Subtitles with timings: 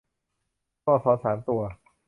[0.85, 1.61] ตัวอักษรสามตัว